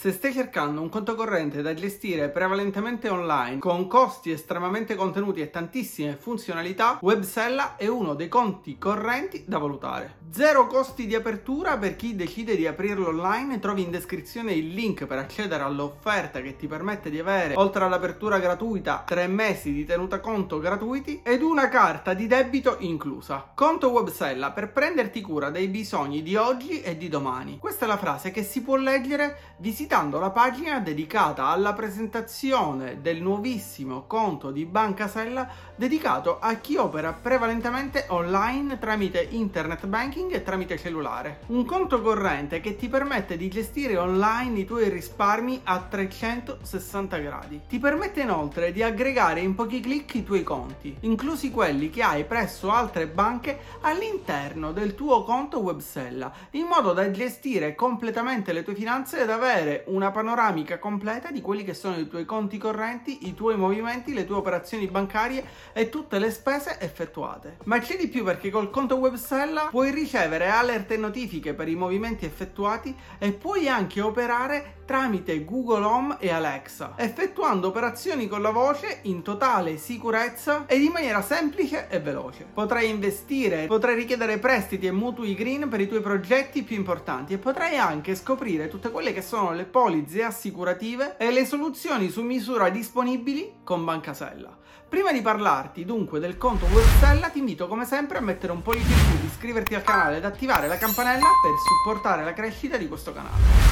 [0.00, 5.50] Se stai cercando un conto corrente da gestire prevalentemente online, con costi estremamente contenuti e
[5.50, 10.18] tantissime funzionalità, Websella è uno dei conti correnti da valutare.
[10.30, 15.04] Zero costi di apertura per chi decide di aprirlo online, trovi in descrizione il link
[15.06, 20.20] per accedere all'offerta che ti permette di avere, oltre all'apertura gratuita, tre mesi di tenuta
[20.20, 23.50] conto gratuiti ed una carta di debito inclusa.
[23.52, 27.58] Conto Websella per prenderti cura dei bisogni di oggi e di domani.
[27.58, 33.00] Questa è la frase che si può leggere visitando visitando la pagina dedicata alla presentazione
[33.00, 40.30] del nuovissimo conto di Banca Sella dedicato a chi opera prevalentemente online tramite internet banking
[40.32, 41.38] e tramite cellulare.
[41.46, 47.60] Un conto corrente che ti permette di gestire online i tuoi risparmi a 360 gradi.
[47.66, 52.24] Ti permette inoltre di aggregare in pochi clic i tuoi conti, inclusi quelli che hai
[52.24, 58.74] presso altre banche all'interno del tuo conto Websella, in modo da gestire completamente le tue
[58.74, 63.34] finanze ed avere una panoramica completa di quelli che sono i tuoi conti correnti, i
[63.34, 67.58] tuoi movimenti, le tue operazioni bancarie e tutte le spese effettuate.
[67.64, 71.74] Ma c'è di più perché col conto Websella puoi ricevere alert e notifiche per i
[71.74, 78.48] movimenti effettuati e puoi anche operare tramite Google Home e Alexa, effettuando operazioni con la
[78.48, 82.46] voce in totale sicurezza ed in maniera semplice e veloce.
[82.54, 87.38] Potrai investire, potrai richiedere prestiti e mutui green per i tuoi progetti più importanti e
[87.38, 92.68] potrai anche scoprire tutte quelle che sono le polizze assicurative e le soluzioni su misura
[92.68, 94.56] disponibili con Bancasella.
[94.88, 98.90] Prima di parlarti dunque del conto Websella ti invito come sempre a mettere un pollice
[98.90, 103.12] in su, iscriverti al canale ed attivare la campanella per supportare la crescita di questo
[103.12, 103.67] canale.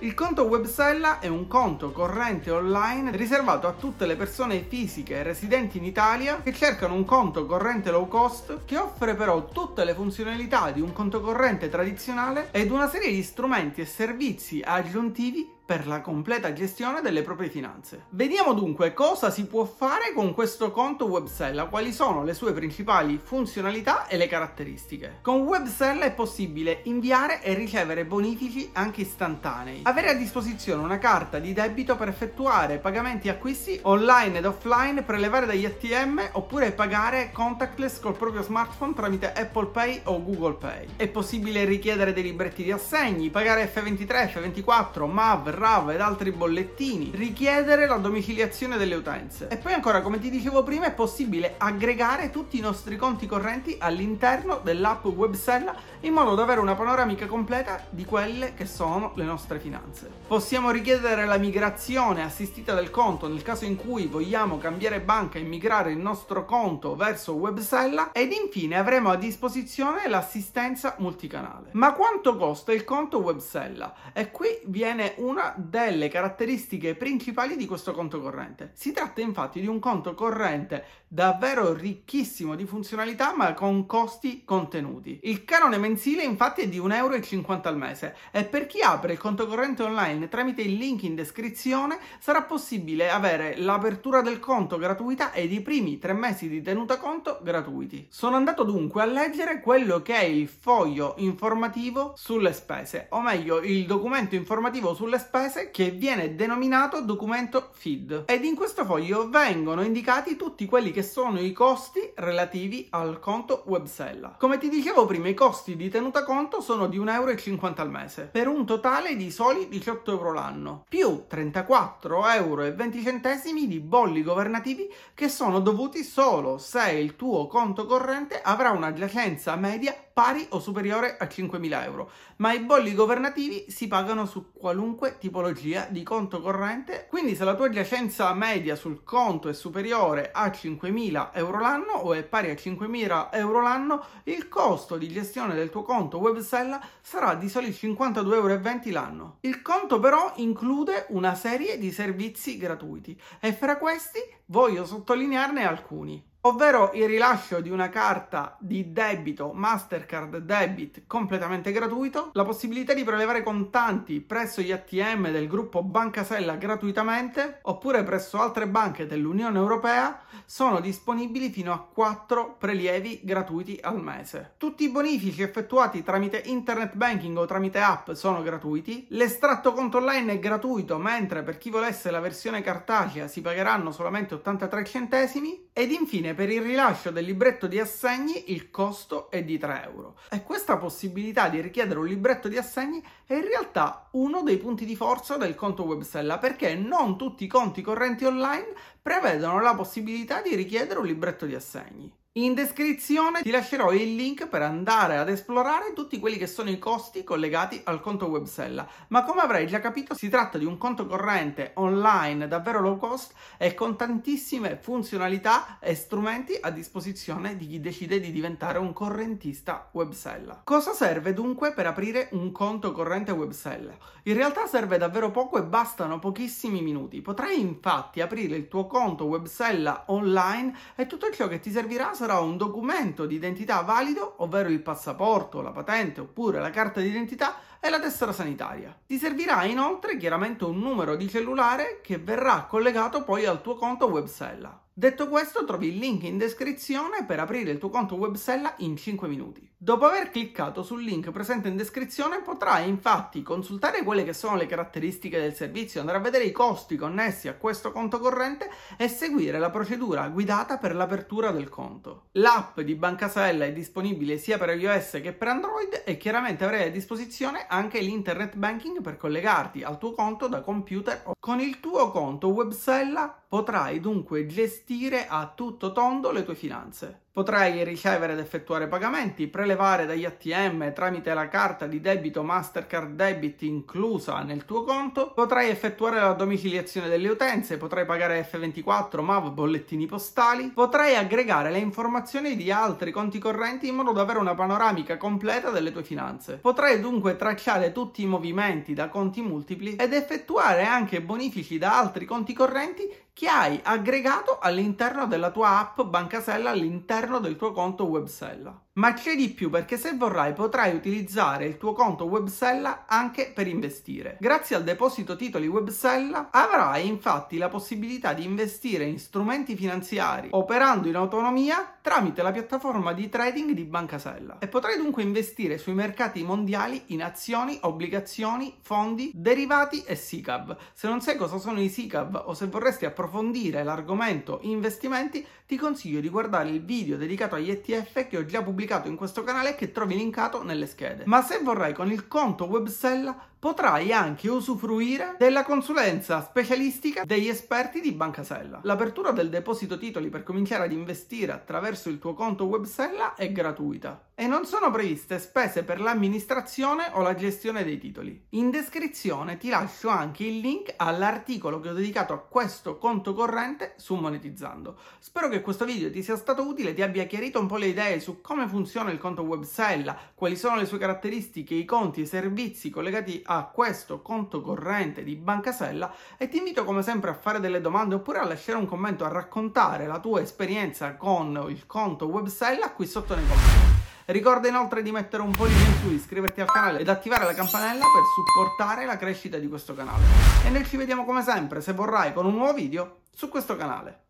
[0.00, 5.78] Il conto Websella è un conto corrente online riservato a tutte le persone fisiche residenti
[5.78, 10.70] in Italia che cercano un conto corrente low cost che offre però tutte le funzionalità
[10.70, 16.00] di un conto corrente tradizionale ed una serie di strumenti e servizi aggiuntivi per la
[16.00, 18.04] completa gestione delle proprie finanze.
[18.10, 23.18] Vediamo dunque cosa si può fare con questo conto Websella, quali sono le sue principali
[23.20, 25.18] funzionalità e le caratteristiche.
[25.22, 31.40] Con Websella è possibile inviare e ricevere bonifici anche istantanei, avere a disposizione una carta
[31.40, 37.30] di debito per effettuare pagamenti e acquisti online ed offline, prelevare dagli ATM oppure pagare
[37.32, 40.86] contactless col proprio smartphone tramite Apple Pay o Google Pay.
[40.94, 47.10] È possibile richiedere dei libretti di assegni, pagare F23, F24, MAV, RAV ed altri bollettini,
[47.14, 49.48] richiedere la domiciliazione delle utenze.
[49.48, 53.76] E poi ancora, come ti dicevo prima, è possibile aggregare tutti i nostri conti correnti
[53.78, 59.24] all'interno dell'app Websella in modo da avere una panoramica completa di quelle che sono le
[59.24, 60.10] nostre finanze.
[60.26, 65.42] Possiamo richiedere la migrazione assistita del conto nel caso in cui vogliamo cambiare banca e
[65.42, 71.70] migrare il nostro conto verso Websella ed infine avremo a disposizione l'assistenza multicanale.
[71.72, 73.94] Ma quanto costa il conto Websella?
[74.12, 78.72] E qui viene una delle caratteristiche principali di questo conto corrente.
[78.74, 85.20] Si tratta infatti di un conto corrente davvero ricchissimo di funzionalità ma con costi contenuti.
[85.24, 87.14] Il canone mensile infatti è di 1,50 euro
[87.62, 91.98] al mese e per chi apre il conto corrente online tramite il link in descrizione
[92.18, 97.38] sarà possibile avere l'apertura del conto gratuita ed i primi tre mesi di tenuta conto
[97.42, 98.06] gratuiti.
[98.10, 103.60] Sono andato dunque a leggere quello che è il foglio informativo sulle spese, o meglio
[103.60, 109.28] il documento informativo sulle spese spese che viene denominato documento feed ed in questo foglio
[109.28, 114.36] vengono indicati tutti quelli che sono i costi relativi al conto Websella.
[114.38, 118.22] Come ti dicevo prima, i costi di tenuta conto sono di 1,50 euro al mese
[118.32, 125.28] per un totale di soli 18 euro l'anno più 34,20 euro di bolli governativi che
[125.28, 131.18] sono dovuti solo se il tuo conto corrente avrà una giacenza media pari o superiore
[131.18, 137.04] a 5.000 euro, ma i bolli governativi si pagano su qualunque tipologia di conto corrente,
[137.06, 142.14] quindi se la tua giacenza media sul conto è superiore a 5.000 euro l'anno o
[142.14, 147.34] è pari a 5.000 euro l'anno, il costo di gestione del tuo conto Websella sarà
[147.34, 149.36] di soli 52,20 euro l'anno.
[149.40, 156.34] Il conto però include una serie di servizi gratuiti e fra questi voglio sottolinearne alcuni
[156.46, 163.02] ovvero il rilascio di una carta di debito Mastercard Debit completamente gratuito, la possibilità di
[163.02, 169.58] prelevare contanti presso gli ATM del gruppo Banca Sella gratuitamente oppure presso altre banche dell'Unione
[169.58, 174.54] Europea sono disponibili fino a 4 prelievi gratuiti al mese.
[174.56, 180.34] Tutti i bonifici effettuati tramite internet banking o tramite app sono gratuiti, l'estratto conto online
[180.34, 185.90] è gratuito mentre per chi volesse la versione cartacea si pagheranno solamente 83 centesimi ed
[185.90, 190.16] infine per il rilascio del libretto di assegni il costo è di 3 euro.
[190.30, 194.84] E questa possibilità di richiedere un libretto di assegni è in realtà uno dei punti
[194.84, 200.42] di forza del conto Websella perché non tutti i conti correnti online prevedono la possibilità
[200.42, 202.12] di richiedere un libretto di assegni.
[202.38, 206.78] In descrizione ti lascerò il link per andare ad esplorare tutti quelli che sono i
[206.78, 211.06] costi collegati al conto Websella, ma come avrai già capito si tratta di un conto
[211.06, 217.80] corrente online davvero low cost e con tantissime funzionalità e strumenti a disposizione di chi
[217.80, 220.60] decide di diventare un correntista Websella.
[220.62, 223.96] Cosa serve dunque per aprire un conto corrente Websella?
[224.24, 227.22] In realtà serve davvero poco e bastano pochissimi minuti.
[227.22, 232.25] Potrai infatti aprire il tuo conto Websella online e tutto ciò che ti servirà sarà
[232.26, 237.60] sarà un documento di identità valido, ovvero il passaporto, la patente oppure la carta d'identità
[237.78, 238.98] e la tessera sanitaria.
[239.06, 244.06] Ti servirà inoltre chiaramente un numero di cellulare che verrà collegato poi al tuo conto
[244.06, 244.85] Websella.
[244.98, 249.28] Detto questo, trovi il link in descrizione per aprire il tuo conto Websella in 5
[249.28, 249.70] minuti.
[249.76, 254.64] Dopo aver cliccato sul link presente in descrizione potrai infatti consultare quelle che sono le
[254.64, 259.58] caratteristiche del servizio, andare a vedere i costi connessi a questo conto corrente e seguire
[259.58, 262.28] la procedura guidata per l'apertura del conto.
[262.32, 266.90] L'app di Bancasella è disponibile sia per iOS che per Android e chiaramente avrai a
[266.90, 271.34] disposizione anche l'internet banking per collegarti al tuo conto da computer.
[271.38, 274.84] Con il tuo conto Websella potrai dunque gestire
[275.28, 277.22] a tutto tondo le tue finanze.
[277.36, 283.60] Potrai ricevere ed effettuare pagamenti, prelevare dagli ATM tramite la carta di debito Mastercard Debit
[283.62, 290.06] inclusa nel tuo conto, potrai effettuare la domiciliazione delle utenze, potrai pagare F24, MAV, bollettini
[290.06, 295.18] postali, potrai aggregare le informazioni di altri conti correnti in modo da avere una panoramica
[295.18, 296.54] completa delle tue finanze.
[296.54, 302.24] Potrai dunque tracciare tutti i movimenti da conti multipli ed effettuare anche bonifici da altri
[302.24, 308.85] conti correnti che hai aggregato all'interno della tua app Bancasella all'interno del tuo conto Websella.
[308.96, 313.66] Ma c'è di più perché se vorrai potrai utilizzare il tuo conto Websella anche per
[313.66, 314.38] investire.
[314.40, 321.08] Grazie al deposito titoli Websella avrai infatti la possibilità di investire in strumenti finanziari operando
[321.08, 326.42] in autonomia tramite la piattaforma di trading di Bancasella e potrai dunque investire sui mercati
[326.42, 330.74] mondiali in azioni, obbligazioni, fondi, derivati e SICAV.
[330.94, 336.20] Se non sai cosa sono i SICAV o se vorresti approfondire l'argomento investimenti, ti consiglio
[336.20, 339.92] di guardare il video dedicato agli ETF che ho già pubblicato in questo canale che
[339.92, 341.24] trovi linkato nelle schede.
[341.26, 348.00] Ma se vorrai con il conto Websella potrai anche usufruire della consulenza specialistica degli esperti
[348.00, 348.78] di Bancasella.
[348.84, 354.26] L'apertura del deposito titoli per cominciare ad investire attraverso il tuo conto Websella è gratuita
[354.38, 358.48] e non sono previste spese per l'amministrazione o la gestione dei titoli.
[358.50, 363.94] In descrizione ti lascio anche il link all'articolo che ho dedicato a questo conto corrente
[363.96, 364.96] su Monetizzando.
[365.18, 367.86] Spero che questo video ti sia stato utile e ti abbia chiarito un po' le
[367.86, 372.24] idee su come funziona il conto Websella, quali sono le sue caratteristiche, i conti e
[372.24, 377.34] i servizi collegati a questo conto corrente di Bancasella e ti invito come sempre a
[377.34, 381.86] fare delle domande oppure a lasciare un commento a raccontare la tua esperienza con il
[381.86, 384.04] conto Websella qui sotto nei commenti.
[384.26, 388.04] Ricorda inoltre di mettere un pollice in su, iscriverti al canale ed attivare la campanella
[388.04, 390.24] per supportare la crescita di questo canale.
[390.64, 394.25] E noi ci vediamo come sempre, se vorrai, con un nuovo video su questo canale.